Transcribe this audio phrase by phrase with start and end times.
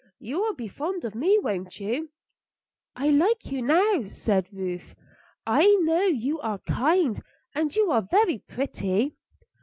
[0.17, 2.09] You will be fond of me, won't you?"
[2.95, 4.95] "I like you now," said Ruth.
[5.45, 7.21] "I know you are kind,
[7.53, 9.15] and you are very pretty."